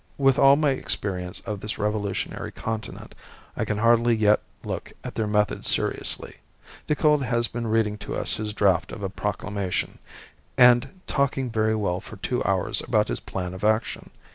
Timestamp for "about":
12.81-13.09